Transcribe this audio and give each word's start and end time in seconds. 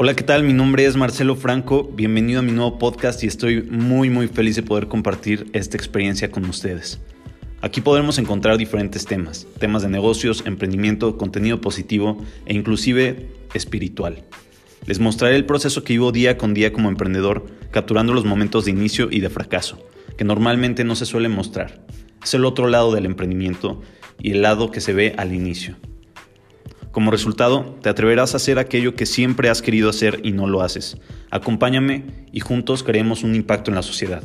Hola, 0.00 0.14
¿qué 0.14 0.22
tal? 0.22 0.44
Mi 0.44 0.52
nombre 0.52 0.86
es 0.86 0.94
Marcelo 0.94 1.34
Franco, 1.34 1.90
bienvenido 1.92 2.38
a 2.38 2.42
mi 2.44 2.52
nuevo 2.52 2.78
podcast 2.78 3.24
y 3.24 3.26
estoy 3.26 3.62
muy 3.62 4.10
muy 4.10 4.28
feliz 4.28 4.54
de 4.54 4.62
poder 4.62 4.86
compartir 4.86 5.50
esta 5.54 5.76
experiencia 5.76 6.30
con 6.30 6.44
ustedes. 6.44 7.00
Aquí 7.62 7.80
podremos 7.80 8.16
encontrar 8.18 8.58
diferentes 8.58 9.06
temas, 9.06 9.48
temas 9.58 9.82
de 9.82 9.88
negocios, 9.88 10.44
emprendimiento, 10.46 11.18
contenido 11.18 11.60
positivo 11.60 12.24
e 12.46 12.54
inclusive 12.54 13.28
espiritual. 13.54 14.22
Les 14.86 15.00
mostraré 15.00 15.34
el 15.34 15.46
proceso 15.46 15.82
que 15.82 15.94
vivo 15.94 16.12
día 16.12 16.38
con 16.38 16.54
día 16.54 16.72
como 16.72 16.90
emprendedor, 16.90 17.46
capturando 17.72 18.14
los 18.14 18.24
momentos 18.24 18.66
de 18.66 18.70
inicio 18.70 19.08
y 19.10 19.18
de 19.18 19.30
fracaso, 19.30 19.84
que 20.16 20.22
normalmente 20.22 20.84
no 20.84 20.94
se 20.94 21.06
suelen 21.06 21.32
mostrar. 21.32 21.84
Es 22.22 22.34
el 22.34 22.44
otro 22.44 22.68
lado 22.68 22.94
del 22.94 23.04
emprendimiento 23.04 23.82
y 24.20 24.30
el 24.30 24.42
lado 24.42 24.70
que 24.70 24.80
se 24.80 24.92
ve 24.92 25.16
al 25.18 25.34
inicio. 25.34 25.74
Como 26.98 27.12
resultado, 27.12 27.76
te 27.80 27.88
atreverás 27.88 28.34
a 28.34 28.38
hacer 28.38 28.58
aquello 28.58 28.96
que 28.96 29.06
siempre 29.06 29.48
has 29.48 29.62
querido 29.62 29.88
hacer 29.88 30.18
y 30.24 30.32
no 30.32 30.48
lo 30.48 30.62
haces. 30.62 30.96
Acompáñame 31.30 32.26
y 32.32 32.40
juntos 32.40 32.82
creemos 32.82 33.22
un 33.22 33.36
impacto 33.36 33.70
en 33.70 33.76
la 33.76 33.82
sociedad. 33.82 34.24